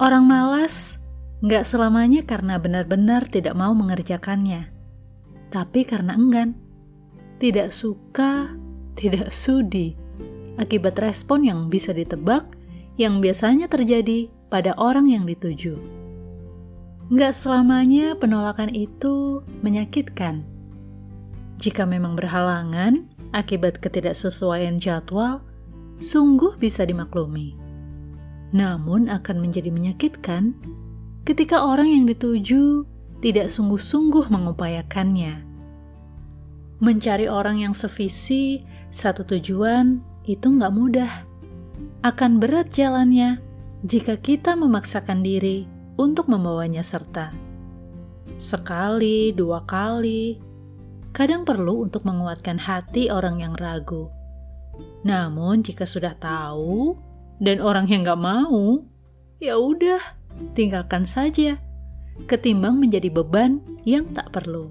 [0.00, 0.96] Orang malas
[1.44, 4.72] nggak selamanya karena benar-benar tidak mau mengerjakannya,
[5.52, 6.56] tapi karena enggan,
[7.36, 8.48] tidak suka,
[8.96, 10.00] tidak sudi,
[10.56, 12.48] akibat respon yang bisa ditebak
[12.96, 15.76] yang biasanya terjadi pada orang yang dituju.
[17.12, 20.48] Nggak selamanya penolakan itu menyakitkan.
[21.60, 23.04] Jika memang berhalangan
[23.36, 25.44] akibat ketidaksesuaian jadwal,
[26.00, 27.69] sungguh bisa dimaklumi.
[28.50, 30.58] Namun akan menjadi menyakitkan
[31.22, 32.82] ketika orang yang dituju
[33.20, 35.46] tidak sungguh-sungguh mengupayakannya.
[36.80, 41.12] Mencari orang yang sevisi, satu tujuan, itu nggak mudah.
[42.00, 43.38] Akan berat jalannya
[43.84, 45.68] jika kita memaksakan diri
[46.00, 47.36] untuk membawanya serta.
[48.40, 50.40] Sekali, dua kali,
[51.12, 54.08] kadang perlu untuk menguatkan hati orang yang ragu.
[55.04, 56.96] Namun jika sudah tahu,
[57.40, 58.84] dan orang yang gak mau,
[59.40, 59.98] ya udah,
[60.52, 61.56] tinggalkan saja.
[62.28, 64.68] Ketimbang menjadi beban yang tak perlu.